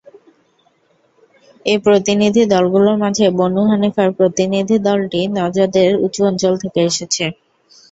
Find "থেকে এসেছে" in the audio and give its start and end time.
6.63-7.25